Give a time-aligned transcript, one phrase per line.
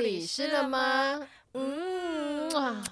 [0.00, 1.28] 理师了吗？
[1.52, 2.82] 嗯啊。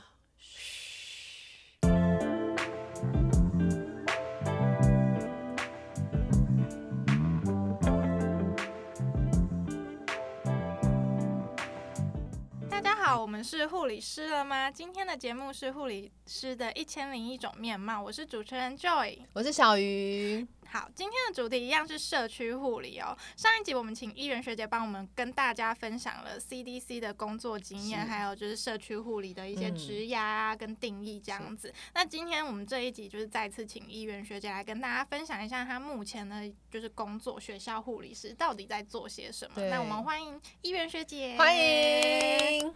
[12.68, 14.70] 大家好，我们是护理师了吗？
[14.70, 19.18] 今天的节目是护理师的一千零一种面貌，我是主持人 Joy。
[19.32, 20.46] 我是小鱼。
[20.70, 23.16] 好，今天的主题一样是社区护理哦。
[23.38, 31.72] 上一集我们请议员学姐帮我们跟大家分享了 CDC 的工作经验，还有就是社区护理的一些嗯职涯啊跟定义这样子。
[31.94, 39.62] 那今天我们这一集就是再次请议员学姐来跟大家分享一下她目前的就是工作，学校护理师到底在做些什么。
[39.70, 41.56] 那我们欢迎议员学姐，欢。
[41.56, 42.74] 迎。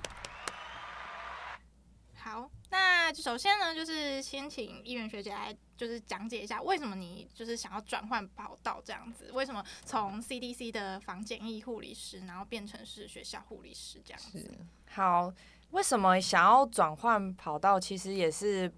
[2.14, 14.50] 好，那首先呢，就是先请议员学姐来，就是讲解一下为什么你就是想要转换跑道这样子，为什么从 CDC 的防检疫护理师，然后变成是学校护理师这样子？
[14.90, 15.30] 好，
[15.72, 17.78] 为什么想要转换跑道？
[17.78, 18.72] 其实也是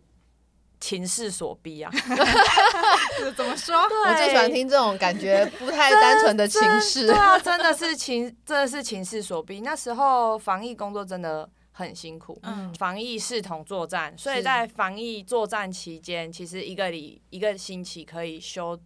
[0.81, 1.93] 情势所逼啊。
[3.37, 3.77] 怎么说？
[3.79, 7.15] 我最喜欢听这种感觉不太单纯的情势对。
[7.15, 9.61] 啊，真的是情，真的是情势所逼。
[9.61, 18.79] 那时候防疫工作真的很辛苦，嗯防疫视同作战，所以在防疫作战期间，其实一个礼一个星期可以休。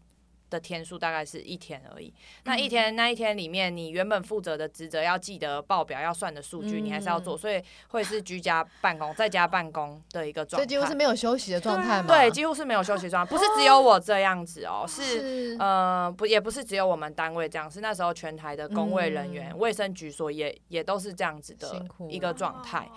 [0.50, 2.12] 的天数大概是一天而已。
[2.44, 10.64] 那一天那一天里面，你原本负责的职责要记得报表要算的数据，你还是要做，所以会是居家办公、在家办公的一个状态。
[10.64, 12.08] 所以几乎是没有休息的状态嘛？
[12.08, 22.88] 对，几乎是没有休息状态，不是只有我这样子哦、是是呃，不，也不是只有我们单位这样，是那时候全台的工卫人员、嗯卫生局所也也都是这样子的一个状态。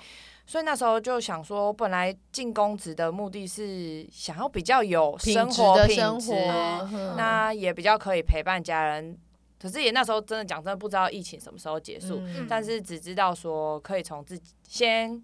[0.42, 6.34] 哦所以那时候就想说，本来进公职的目的是想要比较有生活品的生质，
[7.16, 9.18] 那也比较可以陪伴家人。
[9.60, 15.24] 可是也那时候真的讲真的不知道疫情什么时候结束，嗯但是只知道说可以从自己先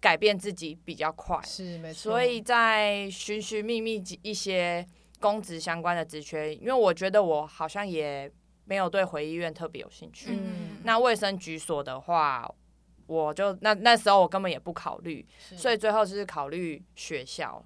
[0.00, 1.38] 改变自己比较快。
[1.44, 2.10] 是没错。
[2.10, 4.84] 所以在寻寻觅觅一些
[5.20, 8.32] 公职相关的职缺，因为我觉得我好像也
[8.64, 10.30] 没有对回医院特别有兴趣。
[10.30, 12.50] 嗯那卫生局所的话，
[13.06, 17.64] 我就那那时候我根本也不考虑，所以最后就是考虑学校，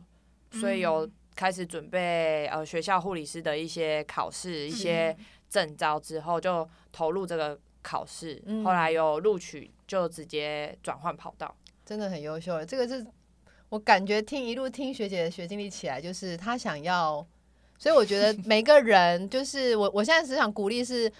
[0.53, 5.17] 所以有嗯开始准备呃学校护理师的一些考试、一些
[5.49, 11.56] 证照之后，就投入这个考试，嗯后来有录取，就直接转换跑道。
[11.87, 12.67] 真的很优秀了。
[12.67, 13.06] 这个是
[13.71, 17.27] 我感觉听一路听学姐的学经历起来，就是她想要，
[17.79, 21.11] 所以我觉得每个人就是我，我现在只想鼓励是。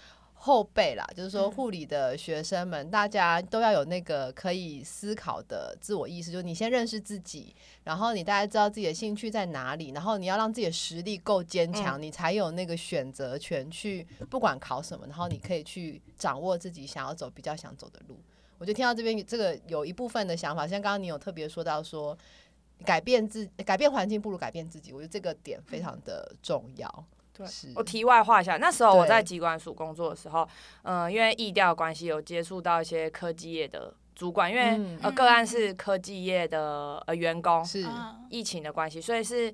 [0.43, 18.19] 后辈啦，就是说嗯护理的学生们，大家都要有那个可以思考的自我意识，就是你先认识自己，然后你大概知道自己的兴趣在哪里，然后你要让自己的实力够坚强，你才有那个选择权去不管考什么，然后你可以去掌握自己想要走比较想走的路。
[18.57, 22.17] 我就听到这边这个有一部分的想法，像刚刚你有特别说到说，
[22.87, 27.05] 改变自改变环境不如改变自己，我觉得这个点非常的重要。
[27.33, 30.47] 对我题外话一下，那时候我在机关署工作的时候，
[30.83, 38.27] 嗯、因为意调关系，有接触到一些科技业的主管，因为、嗯呃个案是科技业的呃员工，是嗯。
[38.29, 39.53] 疫情的关系，所以是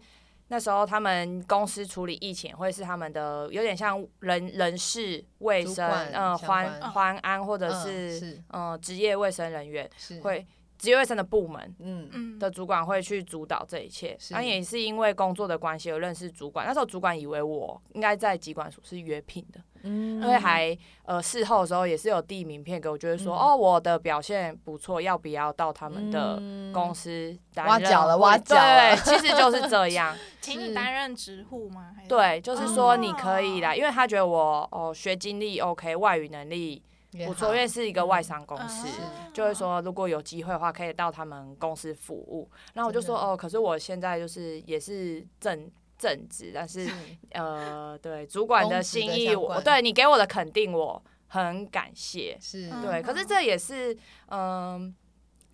[0.48, 8.42] 那时候他们公司处理疫情，会是他们的有点像人人事卫生，主管呃环环安或者嗯是是。
[8.50, 9.88] 呃职业卫生人员
[10.22, 10.46] 会
[10.78, 11.74] 职业卫生的部门。
[11.80, 12.08] 嗯。
[12.12, 12.38] 嗯。
[12.38, 14.34] 的主管会去主导这一切，是。
[14.34, 16.66] 那也是因为工作的关系而认识主管。
[16.66, 20.20] 那时候主管以为我应该在机关署是约聘的，嗯。
[20.22, 23.38] 因为还呃事后的时候也是有递名片给我，就是说、嗯。
[23.38, 26.72] 哦我的表现不错，要不要到他们的嗯。
[26.72, 27.72] 公司担任。
[27.72, 28.94] 挖角了挖角了。
[28.96, 30.14] 对，其实就是这样。
[30.40, 31.92] 请你担任职护吗？
[32.08, 36.80] 对，就是说你可以哦，因为他觉得我哦学经历 OK，外语能力
[37.16, 38.86] 也不错，好因为是一个外商公嗯司。
[38.88, 38.94] 是
[39.32, 42.48] 就会说，如果有机会的话，可以到他们公司服务。
[42.74, 46.92] 然后我就说，哦，可是我现在就是也是正正职，但是是
[47.32, 52.36] 呃，对主管的心意，我对你给我的肯定，我很感谢。
[52.40, 53.96] 是嗯对，可是这也是
[54.28, 54.94] 嗯。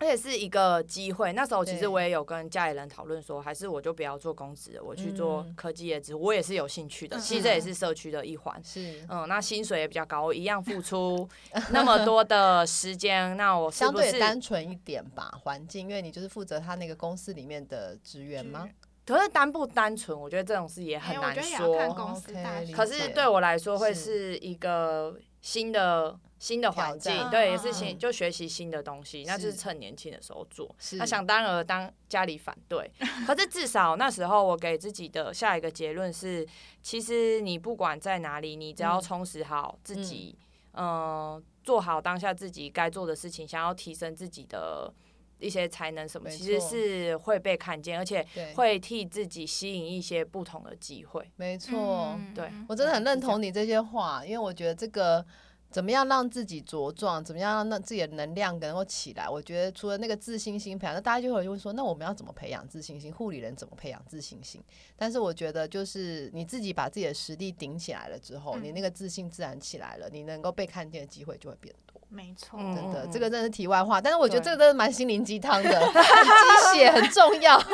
[0.02, 1.32] 而且是一个机会。
[1.32, 7.16] 那时候其实我也有跟家里人讨论说，还是我就不要做公职，我去做嗯科技业职，我也是有兴趣的。
[7.16, 8.60] 嗯其实这也是社区的一环。
[8.64, 11.28] 是嗯，那薪水也比较高，我一样付出
[11.70, 18.68] 那么多的时间，那我是相对单纯一点吧，环境，因为你就是负责他那个公司里面的职员吗？
[19.04, 21.92] 可是单不单纯，我觉得这种事也很难说。
[22.72, 29.58] 可是对我来说，会是是一个新的新的环境对，也是嗯新就学习新的东西，那就是是。
[29.58, 30.74] 趁年轻的时候做。
[30.78, 30.96] 是。
[30.96, 32.90] 那想当然当家里反对，
[33.26, 36.46] 可是至少那时候我给自己的下一个结论是，
[36.82, 39.02] 其实你不管在哪里，你只要嗯。
[39.02, 40.38] 充实好自己，
[40.74, 44.92] 嗯、做好当下自己该做的事情，想要提升自己的
[45.42, 51.30] 一些才能什么，其实是会被看见，而且对，会替自己吸引一些不同的机会。
[51.36, 52.16] 没错。
[52.16, 55.24] 嗯对我真的很认同你这些话，因为我觉得这个
[55.70, 63.12] 怎么样让自己茁壮，怎么样让自己的能量能够起来，我觉得除了那个自信心培养，那大家就会问说，那我们要怎么培养自信心？
[63.12, 64.62] 护理人怎么培养自信心？
[64.96, 71.91] 但是我觉得就是你自己把自己的实力顶起来了之后，嗯你那个自信自然起来了，你能够被看见的机会就会变多。
[72.12, 77.58] 没错，嗯真的，嗯这个真的是题外话，但是我觉得对这个真的蛮心灵鸡汤的， 很鸡血，很重要。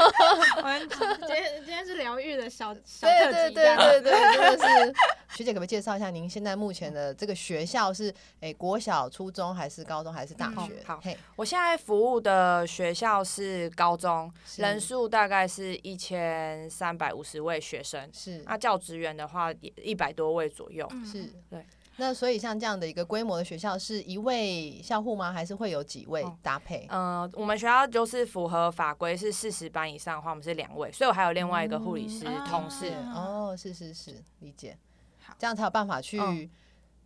[1.26, 4.94] 今天今天是疗愈的小小对特对对对，对对，真的是。
[5.36, 10.82] 学姐可不可以介绍一下您现在目前的这个学校是诶国小、初中还是高中还是大嗯学？
[10.86, 11.00] 好，
[11.36, 20.88] 我现在服务的学校是高中，人数大概是一千三百五十位学生，是那教职员的话也一百多位左右。
[20.90, 21.64] 嗯是，对。
[22.00, 25.32] 那所以像这样的一个规模的学校，是一位校护吗？
[25.32, 26.86] 还是会有几位哦搭配？
[26.88, 32.88] 呃，我们学校就是符合法规，是四十班以上的话，我们是两位，所以我还有另外一个护理师嗯同事。
[32.90, 34.78] 嗯哦，是是是，理解
[35.24, 35.34] 好。
[35.38, 36.48] 这样才有办法去嗯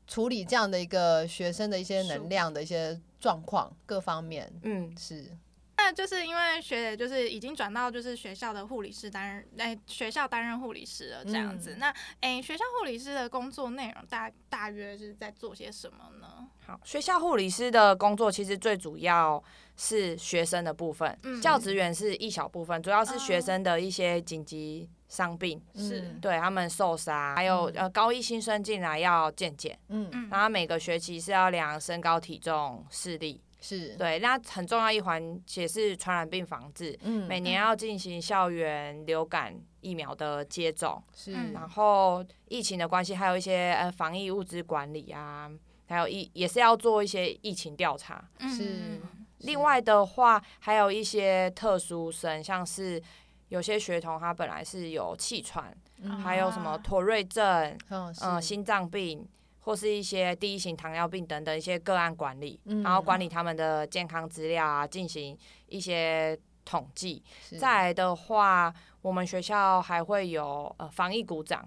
[0.06, 5.34] 处理这样的一个学生的一些能量的一些状况，各方面嗯，是
[5.92, 11.74] 那就是因为学姐就是已经转到就是学校的护理师担任，哎、学校担任护理师了这样子。
[11.74, 16.48] 嗯那哎、学校护理师的工作内容大大约是在做些什么呢？
[16.66, 19.42] 好，学校护理师的工作其实最主要
[19.76, 45.48] 是学生的部分，嗯教职员是一小部分，主要是学哦生的一些紧急伤病，是嗯对他们受伤，还有嗯呃高一新生进来要健检，嗯嗯然后每个学期是要量身高、体重、视力，是，对，那很重要一环也是传染病防治，嗯每年要进行校园流感疫苗的接种，是嗯然后疫情的关系，还有一些呃防疫物资管理啊，
[45.86, 48.28] 还有一也是要做一些疫情调查。
[48.40, 49.00] 是嗯
[49.38, 53.00] 另外的话，还有一些特殊生，像是
[53.48, 59.24] 有些学童他本来是有气喘，嗯还有什么啊妥瑞症、哦呃心脏病。
[59.62, 65.36] 或是一些第一型糖尿病等等一些个案管理，嗯然后管理他们的健康资料啊，进行
[65.68, 67.22] 一些统计。
[67.58, 71.66] 再来的话，我们学校还会有呃防疫股长，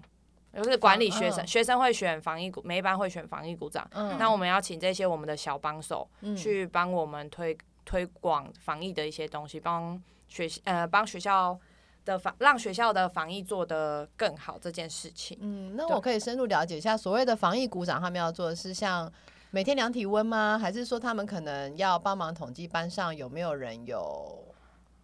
[0.54, 3.88] 就是管理学生，嗯学生会选防疫股，每一班会选防疫股长。
[3.92, 11.58] 嗯那我们要请这些我们的小帮手嗯去帮我们推推广防疫的一些东西，帮学呃帮学校
[12.06, 15.36] 的防让学校的防疫做得更好这件事情。
[15.42, 19.12] 嗯，那我可以深入了解一下，所谓的防疫股长他们要做的是像
[19.50, 20.58] 每天量体温吗？
[20.58, 24.45] 还是说他们可能要帮忙统计班上有没有人有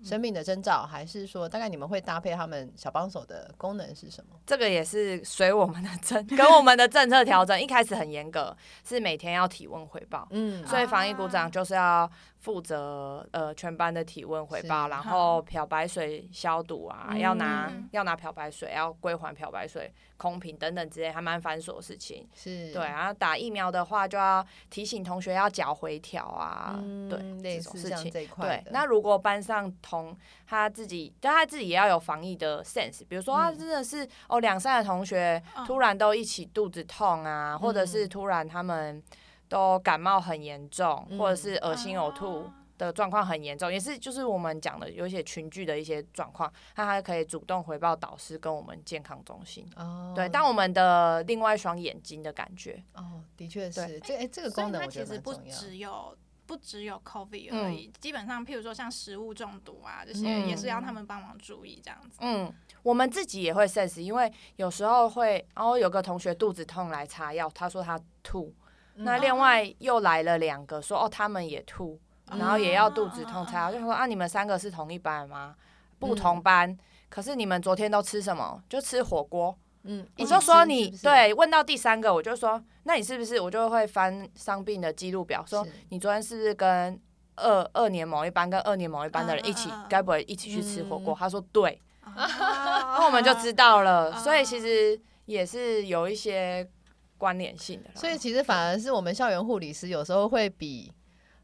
[0.02, 0.84] 生命的征兆？
[0.84, 4.36] 还是说大概你们会搭配他们小帮手的功能是什么？
[4.44, 10.26] 这个也是随我们的政跟我们的政策调整，一开始很严格，是每天要体温回报。
[10.30, 22.24] 嗯，所以防疫股长就是要负责呃全班的体温回报，然后漂白水消毒啊，嗯要拿嗯要拿漂白水，要归还漂白水、空瓶等等之类，还蛮繁琐的事情。
[22.32, 28.12] 是对，然后打疫苗的话，就要提醒同学要缴回条啊，嗯对类这种事情。
[28.12, 30.16] 对那如果班上同
[30.46, 39.02] 他自己，但他自己也要有防疫的 sense，比如说他嗯真的是、哦两三个同学哦突然都一起肚子痛啊，或者是嗯突然他们
[39.48, 42.54] 都感冒很严重，嗯或者是恶心呕吐啊
[42.86, 49.68] 的状况很严重，也是就是我们讲的有一些群聚的一些状况，那他可以主动回报导师跟我们健康中心。
[49.76, 52.82] 哦，对，当我们的另外一双眼睛的感觉。
[52.94, 55.58] 哦，的确是这哎这个功能我觉它其实不得蛮重要。
[55.60, 62.18] 只有不只有 COVID 嗯而已，基本上譬如说像食物中毒啊这些，嗯也是要他们帮忙注意这样子。
[62.20, 68.52] 嗯，我们自己也会 sense，因为有时候会，然后有个同学肚子痛来擦药，他说他吐，
[68.96, 71.98] 嗯那另外又来了两个说哦他们也吐，
[72.38, 75.54] 然后也要肚子痛才好，就说啊你们三个是同一班吗？
[75.98, 76.76] 不同班，
[77.08, 78.60] 可是你们昨天都吃什么？
[78.68, 79.56] 就吃火锅。
[79.84, 83.38] 嗯，我就说你对，问到第三个，我就说那你是不是？
[83.40, 87.00] 我就会翻伤病的记录表，说你昨天是不是跟
[87.36, 91.14] 二二年某一班跟二年某一班的人一起该不会一起去吃火锅？
[91.14, 91.80] 嗯他说对。
[92.04, 96.68] 然那我们就知道了，哦所以其实也是有一些
[97.16, 97.90] 关联性的。
[97.94, 100.92] 所以其实反而是我们校园护理师有时候会比。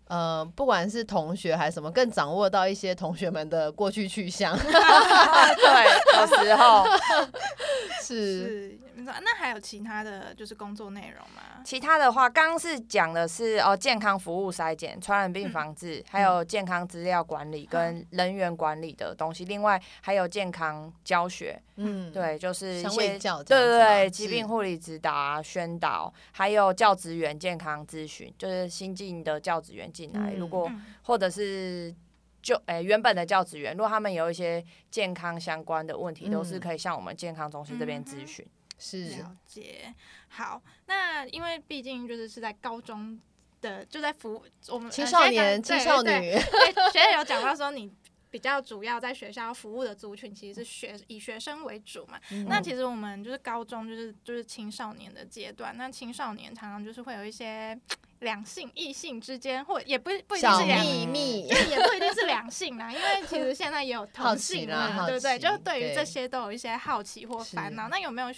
[0.08, 6.84] 呃，不管是同学还是什么，更掌握到一些同学们的过去去向， 对，有时候。
[8.02, 8.78] 是
[9.22, 11.62] 那还有其他的就是工作内容吗？
[11.64, 19.44] 其他的话，刚刚是讲的是哦，健康服务筛检、传染病嗯防治，还有健康资料管理跟人员管理的东西。
[19.44, 31.94] 另外还有健康教学，嗯，对，就是一些对对对，疾病护理指导啊、宣导，还有教职员健康咨询，就是新进的教职员进来，嗯如果嗯或者是
[32.40, 38.46] 就诶、原本的教职员，如果他们有一些健康相关的问题，都是嗯可以向我们健康中心这边咨询。
[38.78, 39.94] 是了解。
[40.28, 43.20] 好，那因为毕竟就是是在高中
[43.60, 45.96] 的，就在服务我们青少年、青少。
[46.02, 47.92] 呃女，学姐对对学姐有讲到 说你。
[48.30, 57.74] 比较主要在学校服务的族群其实是学以学生为主嘛，嗯那其实我们就是高中就是就是青少年的阶段，那青少年常常就是会有一些
[58.18, 65.38] 两性异性之间，或也不不一定是两秘密，也不一定是两性啦，因为其实现在也有同性嘛，对不对？
[65.38, 67.88] 奇就对于这些都有一些好奇或烦恼。
[67.88, 68.28] 那有没有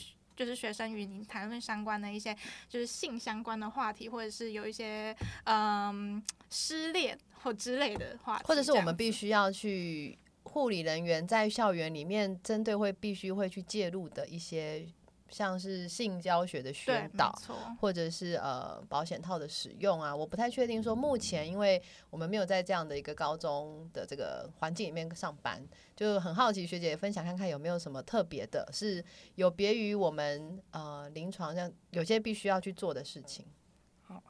[0.40, 2.34] 就是学生与您谈论相关的一些
[2.66, 14.82] 就是性相关的话题，或者是有一些嗯失恋或之类的话题，或者是我们必须须要去护理人员在校园里面针对会必须会去介入的一些，
[15.30, 17.30] 像是性教学的宣导。
[17.80, 25.64] 或者是呃保险套的使用啊，我不太确定说目前，因为我们没有在这样的一个高中的这个环境里面上班，
[25.96, 29.04] 就很好奇学姐分享看看有没有什么特别的，是
[29.36, 33.46] 有别于我们呃临床上有些必须要去做的事情。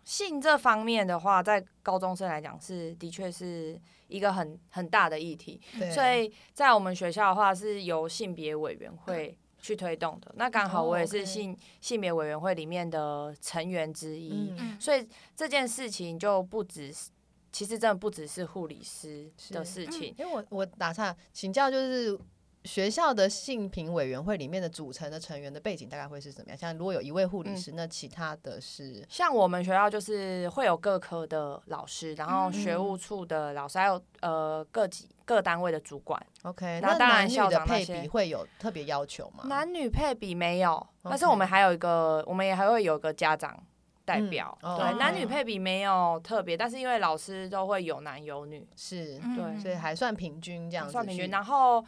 [0.05, 10.33] 性这方面的话，在高中生来讲是的确是一个很很大的议题，对，所以在我们学校的话是由性别委员会去推动的。
[10.37, 17.11] 那刚好哦我也是性、性别委员会里面的成员之一，所以这件事情就不只是，
[17.53, 20.15] 其实真的不只是护理师的事情。
[20.19, 22.19] 因为我我打岔请教，就是
[22.65, 26.59] 学校的性评委员会里面的组成的成员的背景大概会是怎么样？
[26.59, 36.21] 像如果有一位护理师，那其他的是像我们学校就是会有各科的老师，然后嗯学务处的老师，还有呃各级各单位的主管。
[36.43, 39.45] OK，那当然校长配比会有特别要求吗？
[39.47, 43.59] 男女配比没有，但是我们还有一个，我们也还会有一个家长
[44.05, 44.57] 代表。
[44.61, 51.31] 对男女配比没有特别，但是因为老师都会有男有女，是，嗯对所以还算平均这样子，算平均。
[51.31, 51.83] 然后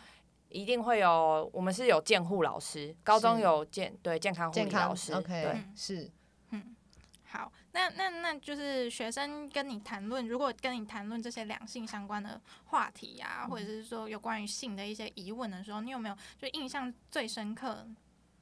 [0.53, 5.13] 一定会有，我们是有健护老师，高中有健对健康护理老师。
[5.15, 6.11] OK 对，是。
[6.51, 6.77] 嗯
[7.25, 17.87] 好，那那那就是学生跟你谈论，如果跟你谈论这些两性相关的话题呀、或者是说有关于性的一些疑问的时候，你有没有就印象最深刻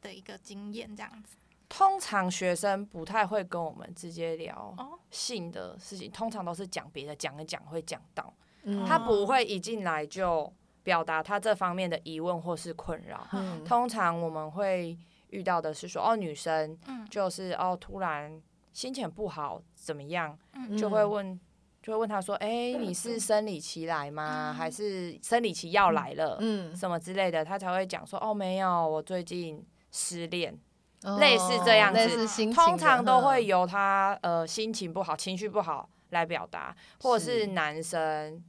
[0.02, 1.36] 的一个经验这样子？
[1.68, 4.98] 通常学生不太会跟我们直接聊哦。
[5.12, 8.84] 性的事情，通常都是讲别的，讲一讲会讲到，嗯。
[8.84, 10.52] 他不会一进来就
[10.82, 13.26] 表达他这方面的疑问或是困扰。
[13.32, 13.64] 嗯。
[13.64, 14.96] 通常我们会
[15.28, 17.06] 遇到的是说，哦，女生嗯。
[17.08, 18.40] 就是哦，突然
[18.72, 20.76] 心情不好，怎么样，嗯。
[20.76, 21.38] 就会问，
[21.82, 24.52] 就会问他说，哎、你是生理期来吗？
[24.56, 26.36] 还是生理期要来了？
[26.40, 30.58] 嗯，什么之类的，他才会讲说，哦，没有，我最近失恋。
[31.04, 31.18] 哦。
[31.18, 33.46] 类似这样子通常都会嗯。
[33.46, 37.46] 由他呃心情不好、情绪不好来表达，或者是是。
[37.48, 38.42] 男生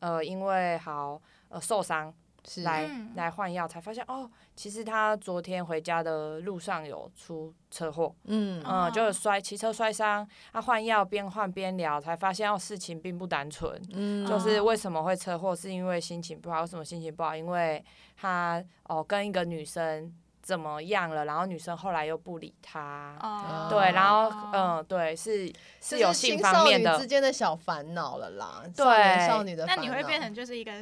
[0.00, 2.12] 呃因为好呃受伤
[2.48, 8.62] 是来嗯来换药，才发现哦，其实他昨天回家的路上有出车祸，嗯
[8.92, 16.60] 就是摔骑车摔伤，他换药边换边聊，才发现哦事情并不单纯，嗯就是为什么会车祸，是因为心情不好。
[16.60, 17.34] 为什么心情不好？
[17.34, 17.84] 因为
[18.16, 23.16] 他哦跟一个女生怎么样了，然后女生后来又不理他。
[23.20, 30.72] 哦对，然后哦嗯，对，是是有性方面的之，间的小烦恼了啦，对少年少女的那，你会变成就是一个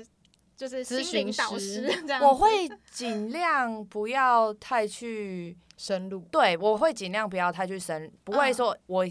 [0.56, 2.22] 就是咨心灵询导师师这样？
[2.22, 9.06] 我会尽量不要太去，深入，对我会尽量不要太去深，不会嗯说我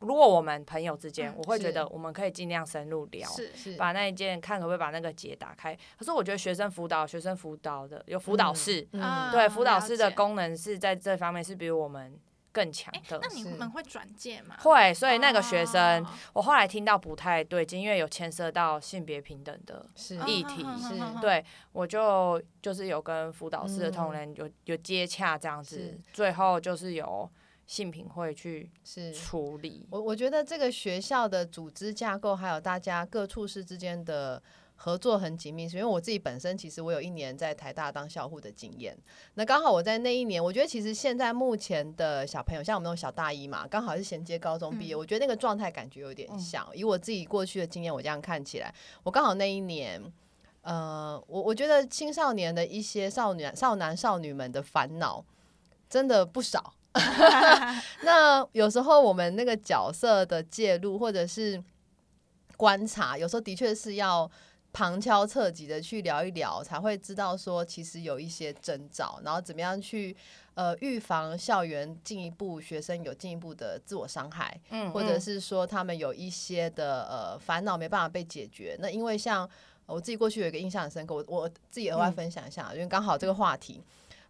[0.00, 3.28] 如果我们朋友之间嗯，我会觉得我们可以尽量深入聊。
[3.30, 5.78] 是是把那一件看可不可以把那个结打开。
[5.96, 8.82] 可是我觉得学生辅导，学生辅导的有辅导室，
[9.30, 12.18] 对辅导室的功能是在这方面是比我们
[12.52, 13.18] 更强的。
[13.22, 14.56] 那你们会转介吗？
[14.60, 19.84] 会，所以那个学生，哦我后来听到不太对劲，因为有牵涉到性别平等的
[20.26, 27.28] 议题嗯是对，我就就是有跟辅导室的同嗯仁有有接洽这样子，最后就是由
[27.66, 29.12] 性平会去是。
[29.12, 29.86] 处理。
[29.90, 34.42] 我我觉得这个学校的组织架构，还有大家各处室之间的
[34.84, 38.98] 合作很紧密，是因为我自己本身其实我有一年在台大当校护的经验。
[39.34, 46.66] 那刚好我在那一年，我觉得其实现在目前的小朋友，像我们那种小大一嘛，刚好是衔接高中毕业，嗯我觉得那个状态感觉有点像。
[46.74, 48.74] 以我自己过去的经验，我这样看起来，
[49.04, 50.02] 我刚好那一年。
[50.62, 55.24] 呃，我我觉得青少年的一些少女、少男、少女们的烦恼，
[55.88, 56.74] 真的不少。
[58.02, 61.60] 那有时候我们那个角色的介入或者是
[62.56, 64.30] 观察，有时候的确是要
[64.72, 70.16] 旁敲侧击的去聊一聊，才会知道说其实有一些征兆，然后怎么样去
[70.54, 78.76] 呃预防校园进一步学生有进一步的自我伤害，嗯或者是说他们有一些的呃烦恼没办法被解决。
[78.80, 79.48] 那因为像
[79.84, 83.82] 我自己过去有一个印象很深刻，我我自己额外分享一下，因为刚好这个话题。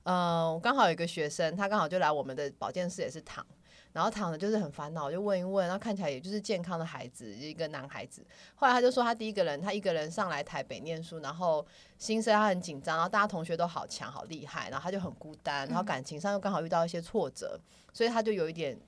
[0.04, 3.46] 嗯，刚好有一个学生，他刚好就来我们的保健室，也是躺，
[3.92, 8.24] 然后躺着就是很烦恼，就问一问，然后看起来也就是健康的孩子，一个男孩子。
[8.54, 11.64] 后来他就说，他第一个人，他一个人上来台北念书，然后
[11.98, 17.60] 心生他很紧张，然后大家同学都好强好厉害，然后他就很孤单，然后感情上又刚好遇到一些挫折，
[17.92, 18.78] 所以他就有一点。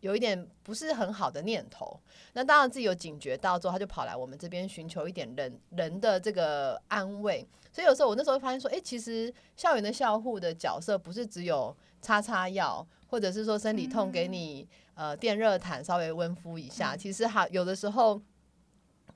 [0.00, 1.98] 有一点不是很好的念头，
[2.34, 7.42] 那当然自己有警觉到之后，他就跑来我们这边寻求一点人人的这个安慰。
[7.72, 14.66] 所以有时候我那时候发现说，哎、其实校园的校护的角色不是只有擦擦药，或者是说生理痛给你、
[14.96, 18.20] 呃电热毯稍微温敷一下，其实还有的时候。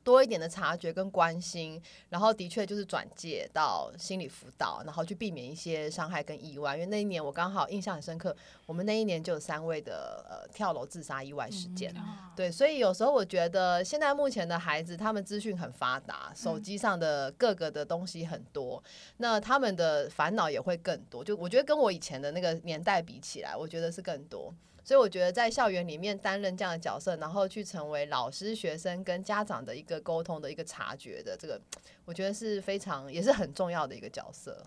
[0.09, 6.75] 多一点的察觉跟关心，然后的确就是转介到心理辅导，然后去避免一些伤害跟意外。
[6.75, 8.35] 因为那一年我刚好印象很深刻，
[8.65, 11.93] 我们那一年就有三位的呃跳楼自杀意外事件。
[11.93, 12.01] 哦
[12.35, 18.83] 对，所以有时候我觉得现在目前的孩子，他们资讯很发达，手机上的各个的东西很多，
[19.19, 21.23] 那他们的烦恼也会更多。
[21.23, 24.55] 就我觉得跟我以前的那个年代比起来，我觉得是更多。
[24.89, 31.61] 所以我觉得在校园里面担任这样的角色，然后去成为老师、学生跟家长的一个沟通的一个察觉的这个，
[32.07, 34.65] 我觉得是非常也是很重要的一个角色。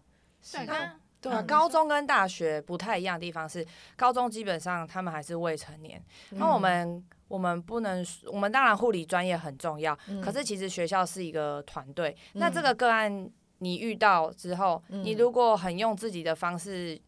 [0.51, 3.65] 对，刚对啊，嗯高中跟大学不太一样的地方是，
[3.97, 5.99] 高中基本上他们还是未成年，
[6.29, 17.01] 那我们我们不能，我们当然护理专业很重要，嗯可是其实学校是一个团队，那嗯这个个案你遇到之后，嗯你如果很用自己的方式，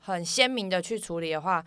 [0.00, 1.64] 很鲜明的去处理的话。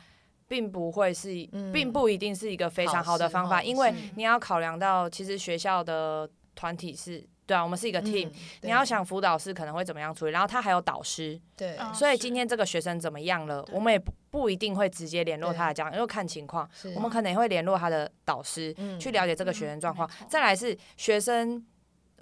[0.52, 8.32] 并不会是，嗯并不一定是一个非常好的方法，因为你要考量到，其实学校的团体是，对啊，我们是一个 team，、嗯
[8.64, 20.28] 你要想辅导师可能会怎么样处理，然后他还有导师，对嗯所以今天这个学生怎么样了，我们也不不一定会直接联络他的对家长，因为看情况，我们可能也会联络他的导师，嗯去了解这个学生状况嗯。
[20.30, 21.66] 再来是学生，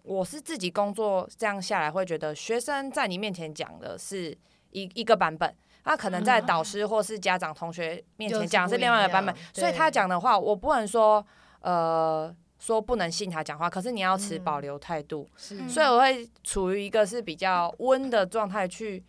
[0.04, 4.38] 我是自己工作这样下来会觉得，学生在你面前讲的是
[4.70, 5.52] 一一个版本。
[5.89, 6.45] 他可能在嗯。
[6.45, 11.25] 导师或是家长、同学面前讲是另外一个版本，所以他讲的话，我不能说
[11.62, 14.43] 呃说不能信他讲话，可是你要持嗯。
[14.43, 15.28] 保留态度。
[15.52, 19.04] 嗯所以我会处于一个是比较温的状态去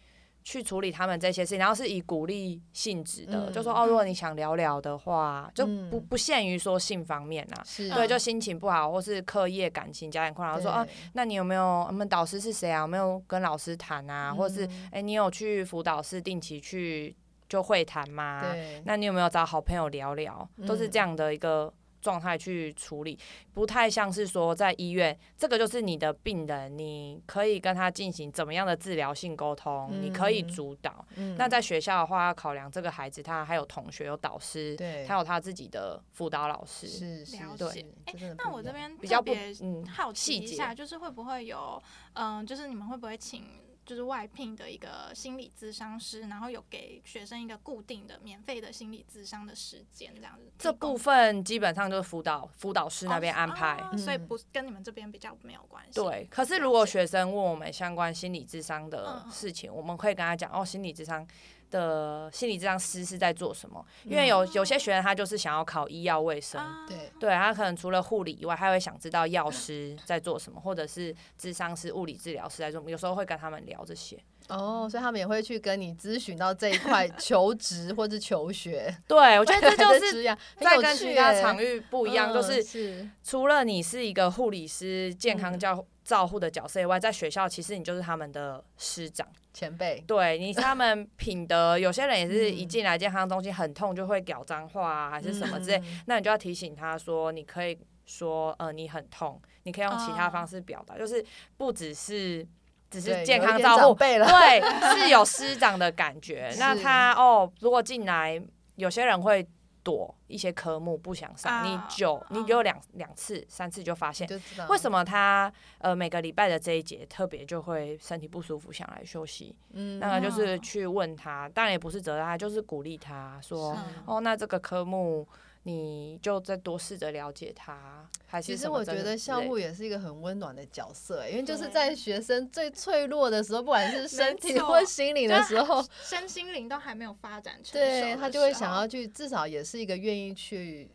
[0.51, 7.63] 去处理他们这些事情，然后是以鼓励性质的，嗯就说哦，如果你想聊聊的话，就不嗯不限于说性方面啦。
[7.65, 12.81] 是对，就心情不好，或是课业、感情、家庭困扰，说啊，那你有没有我们导师是谁啊？
[12.81, 14.35] 有没有跟老师谈啊？
[14.35, 17.15] 或者是嗯哎、你有去辅导室定期去
[17.49, 18.43] 就会谈吗？
[18.85, 20.49] 那你有没有找好朋友聊聊？
[20.67, 23.19] 都是嗯这样的一个状态去处理，
[23.53, 31.05] 不太像是说在医院，这个就是你的病人，你可以跟他进行怎么样的治疗性沟通，你可以嗯主导。
[31.17, 36.87] 嗯那在学校的话，要考量这个孩子他还有同学、有导师，对他有他自己的辅导老师。
[36.89, 41.83] 是是了是解哎那我这边比较别嗯好奇一下，就是会不会有，
[42.15, 43.45] 嗯、就是你们会不会请
[43.91, 53.79] 就是外聘的一个心理咨商师，然后有给学生一个固定的免费的心理咨商的时间，这样子这部分基本上就是辅导辅导师那边哦安排。
[53.79, 56.01] 哦所以嗯不跟你们这边比较没有关系。
[56.01, 61.27] 对，可是如果学生问我们相关心理智商的事情，我们可以跟他讲哦，心理智商
[61.71, 63.85] 的心理治疗师是在做什么？
[64.05, 66.85] 因为有有些学生他就是想要考医药卫生，啊。
[66.89, 67.11] 对。
[67.19, 74.19] 对他可能除了护理以外，他会想知道药师在做什么，或者是智商师、物理治疗师在做什么，有时候会跟他们聊这些。
[74.49, 80.25] 哦，所以他们也会去跟你咨询到这一块求职或者求学，对，我觉得这就是
[80.59, 83.09] 在跟其他场域不一样，就嗯是是。
[83.23, 85.59] 除了你是一个护理师、健康嗯。
[85.61, 89.25] 教照护的角色以外，在学校其实你就是他们的师长。
[89.53, 96.01] 前辈，对你他们品德，有些人也是一嗯进来健康中心很痛就会屌脏话啊，还是什么之类，嗯。
[96.07, 101.25] 那你就要提醒他说，你可以说呃你很痛，你可以用其他哦方式表达，就是
[101.57, 102.47] 不只是
[102.91, 106.53] 只是健康照护，辈了，对，是有师长的感觉。
[106.59, 108.41] 那他哦，如果进来，
[108.77, 109.47] 有些人会
[109.83, 114.29] 躲一些科目不想上，你啊久你哦有两两次、三次就发现。
[114.69, 119.57] 为什么他呃每个礼拜的这一节特别就会身体不舒服，想来休息？
[119.73, 125.27] 嗯那个就是哦去问他，当然也不是责让他，就是鼓励他说，哦，那这个科目
[125.65, 140.91] 你就再多试着了解他，还是其实我觉得校护也是一个很温暖的角色、欸因为就是在学生最脆弱的时候，不管是身体或心灵的时候，身心灵都还没有发展成熟对他就会想要去，至少也是一个愿意去，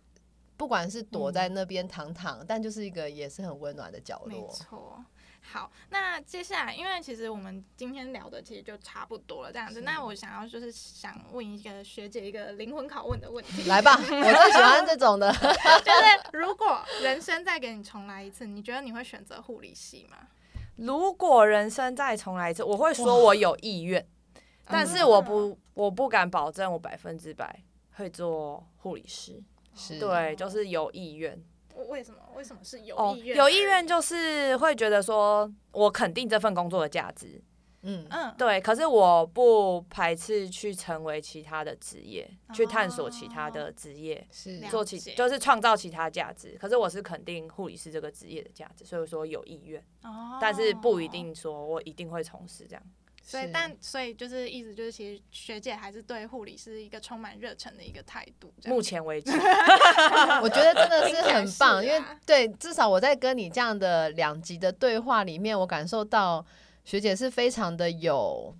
[0.57, 4.49] 不管是躲在那边躺躺，但就是一个也是很温暖的角没落。
[4.49, 5.05] 错。
[5.55, 9.79] 好，那接下来，因为其实我们今天聊的其实就差不多了，这样子。
[9.79, 15.31] 那我想要就是想问一个学姐一个灵魂拷问的问题， 来吧，我最喜欢这种的。
[15.31, 20.17] 就是如果人生再给你重来一次，你觉得你会选择护理系吗？
[20.75, 24.05] 如果人生再重来一次，我会说我有意愿，
[24.65, 27.63] 但是我不我不敢保证我百分之百
[27.93, 29.41] 会做护理师。
[29.73, 31.41] 是对，就是有意愿。
[31.75, 32.19] 我为什么？
[32.35, 33.37] 为什么是有哦意，愿？
[33.37, 37.41] 有意愿就是会觉得说我肯定这份工作的价值，
[37.81, 38.61] 嗯，嗯，对。
[38.61, 44.25] 可是我不排斥去成为其他的职业，去探索其他的职业。
[44.31, 51.07] 是做其解就是创造其他价值，可是我是肯定护理师这个职业的价值，所以说有意愿，哦但是不一。
[51.07, 52.83] 定说我一定会从事这样。
[53.25, 58.53] 是所以，但所以就是意思就是，其实学姐还是对护理是一个充满热忱的一个态度。
[58.65, 59.31] 目前为止，
[60.43, 66.45] 我觉得真的是很棒，因为啊对，至少我在跟你这样的两集的对话里面，我感受到
[66.83, 68.55] 学姐是非常的有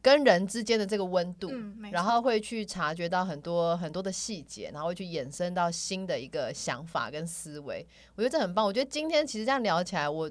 [0.00, 7.84] 跟人之间的这个温度，嗯然后会去察觉到很多很多的细节，然后会去衍生到新的一个想法跟思维，
[8.14, 8.64] 我觉得这很棒。
[8.64, 10.30] 我觉得今天其实这样聊起来，我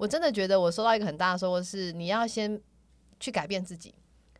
[0.00, 2.58] 我真的觉得我收到一个很大的收获是，你要先
[3.20, 3.94] 去改变自己。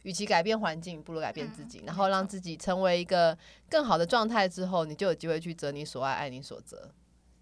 [0.05, 3.37] 与其改变环境，不如改变自己，嗯然后让自己成为一个
[3.69, 6.91] 更好的状态之后，你就有机会去择你所爱，爱你所择，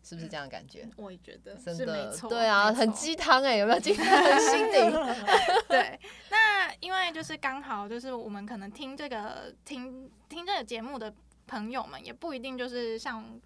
[0.02, 0.84] 是不是这样的感觉？
[0.96, 2.12] 我也觉得真的。
[2.28, 3.78] 对啊，很鸡汤哎，有没有？
[3.78, 4.90] 鸡汤很心 灵，
[5.70, 6.00] 对，
[6.32, 11.14] 那因为就是刚好就是我们可能听这个听听这个节目的
[11.46, 13.40] 朋友们，也不一定就是像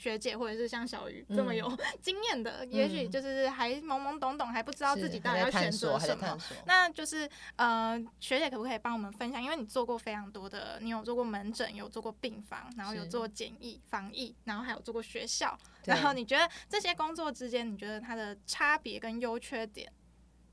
[0.00, 6.38] 学姐或者是像小鱼这么嗯有 经验的，也许就是还懵懵懂懂，还不知道自己到底要选，择什么。
[6.64, 9.42] 那就是呃，学姐可不可以帮我们分享？
[9.42, 15.58] 因为你做过非常多的，你有做过门诊，有做过病房，然后有是做检疫、防疫，然后还有做过学校。
[15.84, 19.92] 然后你觉得这些工作之间，你觉得它的差别跟优缺点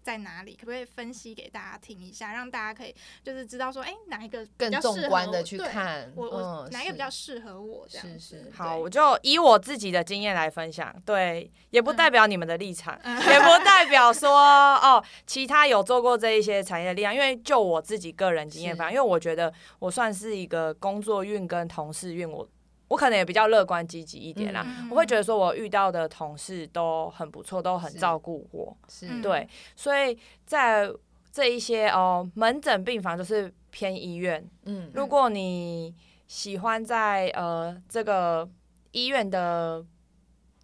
[0.08, 0.54] 在哪里？
[0.56, 8.52] 可不可以分析给大家听一下，让大家可以就是知道说，哎，哪一个比更纵较适合观的去看，我我嗯哪一个比较适合我这样是子是？
[8.56, 13.18] 好，我就以我自己的经验来分享，对，也不代表你们的立场，嗯。
[13.18, 14.32] 也不代表说
[14.78, 22.48] 哦，其他有做过这一些产业的力量，因为就我自己个人经验是分享，因为我觉得我算是一个工作运跟同事运，我
[22.88, 24.64] 我可能也比较乐观积极一点啦。
[24.66, 29.22] 嗯我会觉得说，我遇到的同事都很不错，都很照顾我，是嗯。
[29.22, 30.92] 对，所以在
[31.32, 35.06] 这一些哦门诊病房就是偏医院，嗯如。
[35.06, 35.94] 果你
[36.28, 38.48] 喜欢在呃这个
[38.92, 39.86] 医院的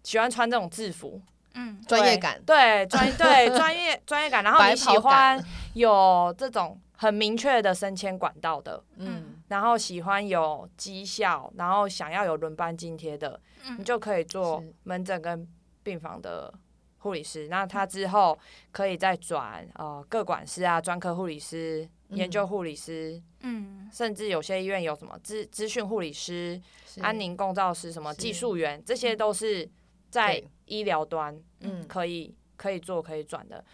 [0.02, 1.20] 喜欢穿这种制服，
[1.54, 1.80] 嗯。
[1.86, 5.42] 专业感，对专对专业专业感，然后你喜欢
[5.74, 14.74] 有这种很明确的升迁管道的，嗯，然后喜欢有绩效，然后想要有轮班津贴的，嗯你就可以做是。
[14.82, 15.48] 门诊跟
[15.84, 16.52] 病房的
[16.98, 17.46] 护理师。
[17.46, 18.36] 那他之后
[18.72, 23.88] 可以再转呃各管师啊、专科护理师、研究护理师，嗯。
[23.92, 26.60] 甚至有些医院有什么资资讯护理师、
[27.00, 29.70] 安宁共照师、什么技术员，这些都是
[30.10, 30.48] 在对。
[30.66, 33.64] 医疗端嗯可以可以做可以转的。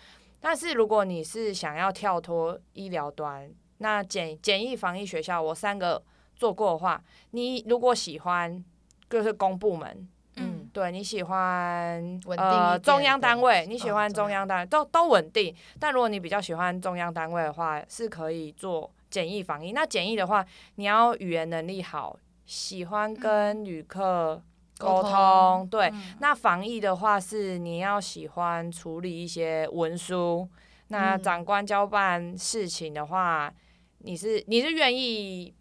[0.40, 3.50] 但是如果你是想要跳脱医疗端，
[3.82, 6.02] 那简简易防疫学校我三个
[6.36, 8.62] 做过的话，你如果喜欢
[9.08, 15.54] 就是公部门，嗯对你喜欢呃中央单位，你喜嗯欢中中央单位都都稳定。
[15.78, 19.72] 但如果你比较喜欢中央单位的话，是可以做简易防疫。
[19.72, 20.44] 那简易的话，
[20.76, 22.16] 你要语言能力好，
[22.46, 24.40] 喜欢跟旅客
[24.78, 25.88] 沟沟通通，对。
[25.88, 30.48] 嗯那防疫的话，是你要喜欢处理一些文书。
[30.88, 33.52] 那嗯长官交办事情的话，
[34.00, 35.54] 你是你是愿意，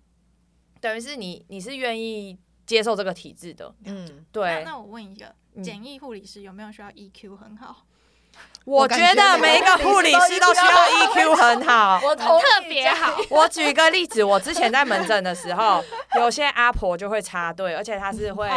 [0.81, 4.63] 等于是你你是愿意接受这个体制的，嗯，对。
[4.63, 7.85] 那我问一个，嗯简易护理师有没有需要 EQ 很好？
[8.63, 10.73] 我觉得每一个护理师都需要
[11.09, 11.99] EQ 很好。
[12.03, 12.25] 我特
[12.69, 15.83] 别好，我举个例子，我之前在门诊的时候，
[16.15, 18.47] 有些阿婆就会插队，而且她是会，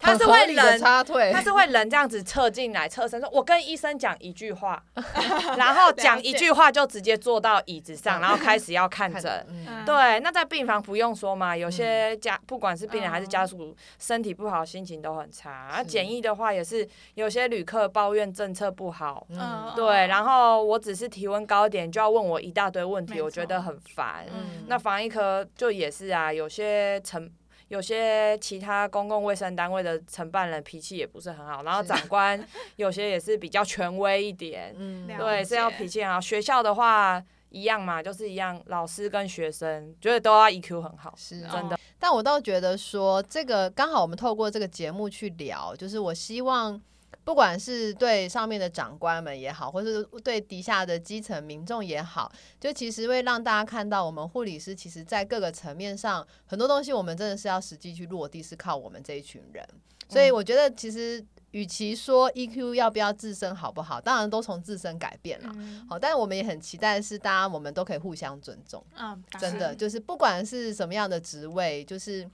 [0.00, 4.82] 她是会很合理的人，插队她，是会人这样子侧进来，侧身说：“我跟医生讲一句话，
[5.56, 9.46] 然后讲一句话就直接坐到椅子上，然后开始要看诊。”
[9.84, 15.82] 对，那在病房不用说嘛，有些家不管是病人还是家属，身体不好，心情都很差。
[15.86, 24.24] 检疫的话也是，有些旅客抱怨政策不好，嗯对，然后我只是体温高一点就要问我一大堆问题，我觉得很烦。
[24.32, 27.28] 嗯那防疫科就也是啊，有些承
[27.70, 34.74] 有些其他公共卫生单位的承办人脾气也不是很好，然后是长官有些也是比较权威一点，
[35.16, 36.20] 对，是要脾气很好。
[36.20, 41.78] 学校的话一样嘛，就是一样，老师跟学生觉得都要 EQ 很好，是真的。
[41.96, 46.80] 但我倒觉得说，这个刚好我们透过这个节目去聊，就是我希望，
[47.24, 59.66] 不管是对上面的长官们也好，或是对底下的基层民众也好，就其实会让大家看到，我们护理师其实在各个层面上，很多东西我们真的是要实际去落地，是靠我们这一群人。
[60.08, 65.48] 所以我觉得，其实与其说 EQ 要不要自身好不好，当然都从自身改变了。
[65.54, 68.84] 嗯好，但是我们也很期待的是，大家我们都可以互相尊重。
[68.96, 72.28] 嗯，当真的就是不管是什么样的职位，就是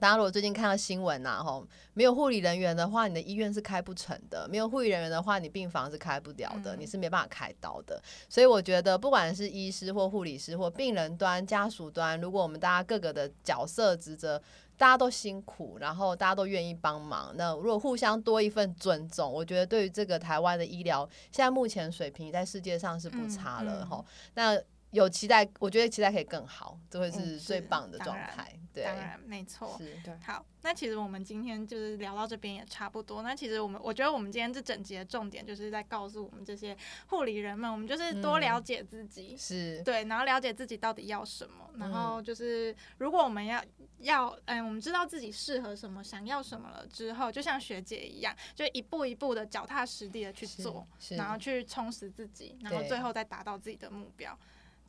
[0.00, 8.02] 大家如果最近看到新闻呐、吼，没有护理人员的话，你的医院是开不成的；没有护理人员的话，你病房是开不了的，嗯你是没办法开刀的。
[8.28, 14.42] 所以我觉得，不管是医师或护理师或病人端、家属端，如果我们大家各个的角色职责。
[14.80, 17.34] 大家都辛苦，然后大家都愿意帮忙。
[17.36, 24.58] 那如果互相多一份尊重，我觉得对于这个台湾的医疗，现在目前水平在世界上是不嗯差了嗯哈、那
[24.90, 28.52] 有期待，我觉得期待可以更好，这会是最棒的状态。
[28.72, 29.76] 对，当然没错。
[29.78, 33.22] 是对好，那其实我们今天就是聊到这边也差不多。
[33.22, 36.76] 那其实我们，我觉得我们今天这整集的重点就是在告诉我们这些
[37.08, 43.60] 护理人们，我们就是多嗯了解自己，是，对，然后了解自己到底要什么，然嗯后就是如果我们要
[43.98, 54.38] 要，嗯，我们知道自己适合什么，想要什么了之后，就像学姐一样，就一步一步的脚踏实地的去做，是然后去充实自己，然后最后再达到自己的目标。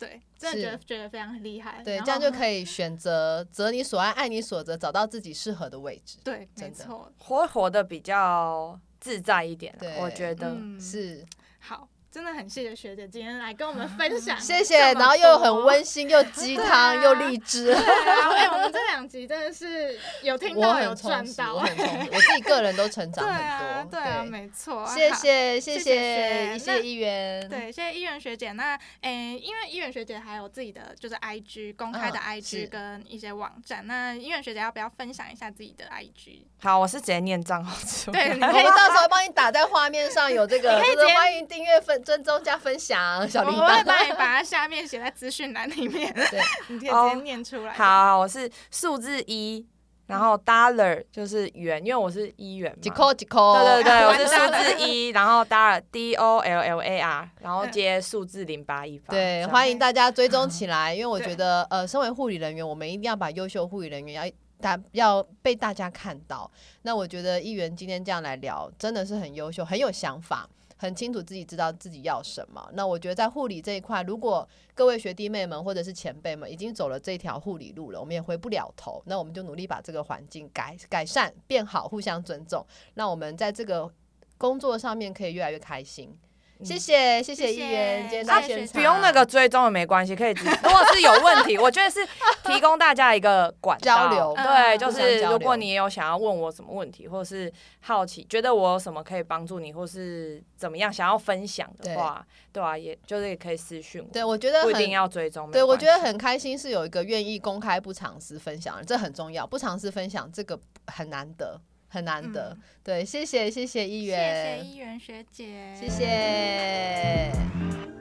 [0.06, 1.80] 对，真的觉得觉得非常厉害。
[1.84, 6.18] 对，这样就可以选择择你所爱，爱你所择，找到自己适合的位置。
[6.24, 10.54] 对，没真的错，活活的比较自在一点啊、我觉得。
[10.54, 11.24] 嗯，是，
[11.60, 17.72] 好，真的很谢谢学姐今天来跟我们分享， 谢谢，然后又很温馨，又鸡汤， 啊又励志。
[17.72, 23.98] 对啊，哎、我们这两集真的是有听到有赚到，我很充实，我自己个人都成长很 啊，多。
[23.98, 27.48] 对啊，没错，谢谢谢谢谢谢，学那谢谢议员。
[27.48, 28.52] 对，谢谢议员学姐。
[28.52, 36.42] 那诶、因为议员学姐还有自己的就是 IG 公开的嗯 IG 跟一些网站，那议员学姐要不要分享一下自己的 IG？
[36.60, 38.28] 好，我是直接念账号出来。
[38.28, 43.84] 对，你我可以们到时候帮你打在画面上，有这个，你可以直接就是欢迎订阅、分追踪加分享小铃我会。
[43.84, 47.72] 帮你把它下面写在资讯栏里面， 对， 你可以直哦接念出来。
[47.72, 49.66] 好，我是数字一，
[50.06, 52.78] 然后 dollar 就是元，因为我是一元嘛。
[52.80, 53.54] 几扣几扣。
[53.54, 59.10] 对对对，我 完是数字一，然后 dollar D O L L A R，然后接数字零八一八。
[59.10, 66.50] 对，欢迎大家追踪起来，因为我对觉得，呃，身为护理人员，我们一定要把优秀护理人员要大要被大家看到。
[66.82, 70.48] 那我觉得议员今天这样来聊，真的是很优秀，很有想法，
[70.82, 72.68] 很清楚自己知道自己要什么。
[72.72, 79.00] 那我觉得在护理这一块，如果各位学弟妹们或者是前辈们已经走了这条护理路了，我们也回不了头。
[79.06, 83.88] 那我们就努力把这个环境改改善变好，互相尊重，那我们在这个
[84.36, 86.18] 工作上面可以越来越开心。
[86.64, 90.44] 谢谢谢谢谢议员，谢今天到谢谢现场，不用那个追踪也没关系，可以直。
[90.62, 92.06] 如果是有问题，我觉得是
[92.44, 105.50] 提供大家一个管道交流对，嗯就是如果你也有想要问我什么问题，或者是好奇，觉得我有什么可以帮助你，或是怎么样想要分享的话，对啊，也就是也可以私讯我，对，我觉得不一定要追踪。
[105.50, 109.46] 对，我觉得很开心，是有一个愿意公开不尝试分享的，这很重要。
[109.46, 111.60] 不尝试分享这个很难得，
[111.92, 112.56] 很难得。
[112.82, 115.74] 对谢谢谢谢一元谢谢一元学姐。
[115.78, 117.91] 谢谢。